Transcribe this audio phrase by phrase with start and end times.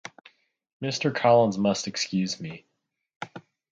[0.81, 1.13] Mr.
[1.13, 2.65] Collins must excuse me.